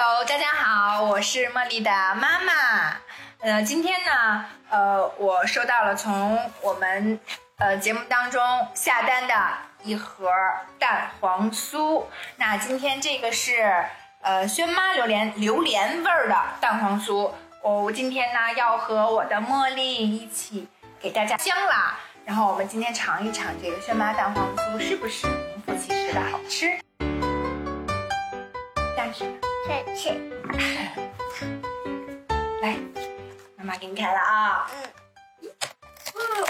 [0.00, 2.52] Hello，大家好，我是茉莉的妈妈。
[3.40, 7.18] 呃，今天呢，呃，我收到了从我们
[7.56, 8.40] 呃节目当中
[8.74, 9.34] 下单的
[9.82, 10.30] 一盒
[10.78, 12.04] 蛋黄酥。
[12.36, 13.84] 那今天这个是
[14.22, 17.32] 呃轩妈榴莲榴莲味儿的蛋黄酥。
[17.60, 20.68] 我今天呢要和我的茉莉一起
[21.00, 21.98] 给大家香啦。
[22.24, 26.78] 然后我们今天尝一尝这个轩妈蛋黄酥是不是名副其实的好吃？
[28.96, 29.24] 下去。
[29.68, 30.08] 再吃。
[32.62, 32.74] 来，
[33.56, 34.70] 妈妈给你开了啊。
[34.72, 35.50] 嗯。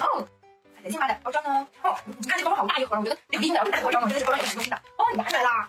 [0.00, 0.26] 哦，
[0.82, 1.66] 很新的包装哦。
[1.82, 4.76] 哦，你看这包装好大一盒，我觉得两斤的大包装，我觉得这包装也挺用心的。
[4.96, 5.68] 哦，你拿出来啦。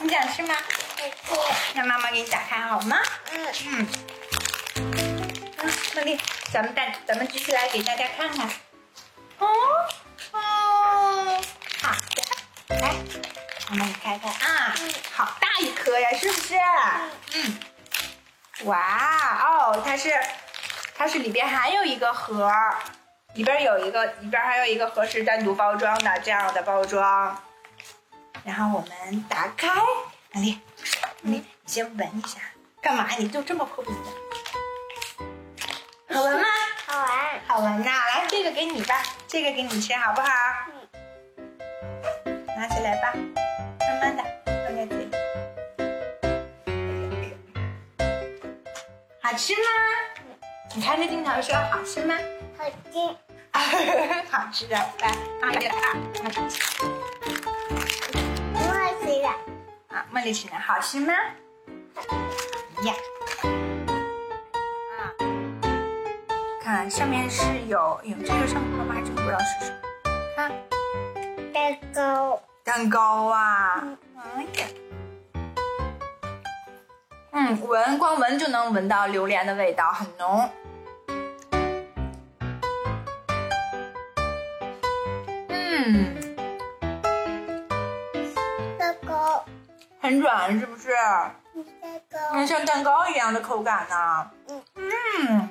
[0.00, 0.54] 你想吃吗？
[1.74, 2.98] 让妈妈给你打开好吗？
[3.32, 3.46] 嗯。
[3.68, 3.86] 嗯。
[4.74, 6.18] 嗯，茉莉，
[6.52, 8.48] 咱们大咱们举起来给大家看看。
[9.38, 9.46] 哦哦，
[13.68, 14.74] 妈妈你开开啊。
[14.80, 14.92] 嗯。
[15.12, 16.54] 好大一颗呀，是不是？
[17.34, 17.58] 嗯。
[18.64, 18.78] 哇
[19.42, 20.12] 哦，它是，
[20.96, 22.50] 它是里边还有一个盒，
[23.34, 27.42] 里边有一个，里边还有一个盒是单独包装的这样的包装。
[28.44, 29.68] 然后我们打开，
[30.32, 30.58] 茉莉，茉莉，
[31.22, 32.38] 你先闻一下，
[32.80, 33.08] 干嘛？
[33.18, 33.98] 你就这么迫不及
[36.08, 36.14] 待？
[36.14, 36.46] 好闻吗？
[36.86, 37.40] 好玩。
[37.48, 37.90] 好闻呐！
[37.90, 40.28] 来，这个给你吧，这个给你吃，好不好？
[42.24, 42.46] 嗯。
[42.56, 43.12] 拿起来吧，
[49.26, 49.58] 好吃吗？
[50.76, 52.14] 你看着镜头说好吃吗？
[52.56, 53.16] 好吃。
[54.30, 55.08] 好吃的，来，
[55.40, 56.60] 啊，这个啊，妈尝吃。
[59.20, 59.28] 的。
[59.88, 61.12] 啊，茉莉吃的好吃吗？
[62.84, 62.94] 呀。
[64.96, 65.10] 啊，
[66.62, 69.78] 看上面是有，有这个上面妈妈真不知道是什么。
[70.36, 70.52] 看，
[71.52, 72.40] 蛋糕。
[72.62, 73.88] 蛋糕啊。
[74.36, 74.66] 哎呀。
[77.48, 80.50] 嗯，闻光闻就能闻到榴莲的味道，很浓。
[85.48, 86.36] 嗯，
[88.76, 89.44] 蛋糕。
[90.00, 90.88] 很软，是不是？
[90.90, 92.18] 蛋糕。
[92.32, 94.28] 嗯，像蛋糕一样的口感呢。
[94.48, 95.48] 嗯嗯，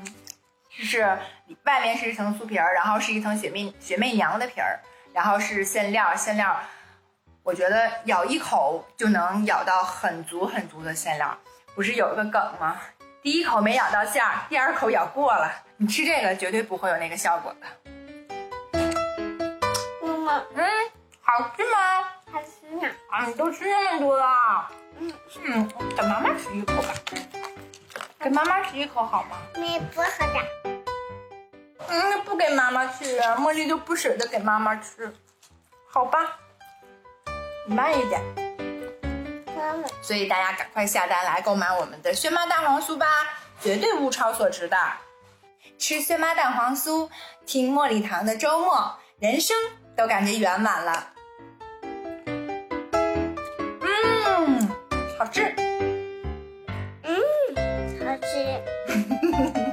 [0.78, 1.18] 就是
[1.64, 4.78] 外面是一层酥皮儿，然后是一层雪媚雪媚娘的皮儿，
[5.14, 6.59] 然后是馅料，馅料，
[7.41, 11.38] 我觉得咬一口就能咬到很足很足的馅料。
[11.75, 12.80] 不是有一个梗吗？
[13.22, 15.52] 第一口没咬到馅儿，第二口咬过了。
[15.75, 18.80] 你吃这个绝对不会有那个效果的。
[20.02, 20.66] 妈妈，嗯，
[21.22, 22.03] 好吃吗？
[22.31, 22.88] 好吃呢。
[23.12, 24.72] 啊，你都吃那么多了。
[25.00, 26.94] 嗯嗯，给妈妈吃一口吧。
[28.19, 29.35] 给妈妈吃一口好吗？
[29.56, 30.40] 你不喝的。
[31.90, 35.14] 嗯，不给妈妈吃，茉莉就不舍得给妈妈吃。
[35.90, 36.38] 好吧，
[37.68, 38.45] 你慢一点。
[39.66, 39.88] 妈妈。
[40.02, 43.08] 所以大家赶快下单来购买我们的轩妈蛋黄酥吧，
[43.59, 44.78] 绝对物超所值的。
[45.78, 47.09] 吃轩妈蛋黄酥，
[47.46, 49.58] 听茉莉糖的周末，人生
[49.98, 51.12] 都感觉圆满了。
[53.81, 54.70] 嗯，
[55.18, 55.53] 好吃。
[57.03, 57.16] 嗯，
[58.06, 59.62] 好吃。